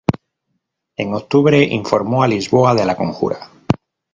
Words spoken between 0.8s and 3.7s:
En octubre, informó a Lisboa de la conjura.